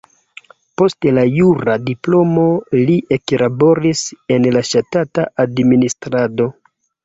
Post 0.81 1.07
la 1.17 1.25
jura 1.35 1.75
diplomo 1.89 2.47
li 2.89 2.97
eklaboris 3.19 4.03
en 4.39 4.51
la 4.59 4.67
ŝtata 4.73 5.31
administrado. 5.49 6.53